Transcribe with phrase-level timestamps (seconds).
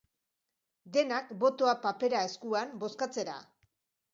[0.95, 3.37] Denak, botoa papera eskuan, bozkatzera.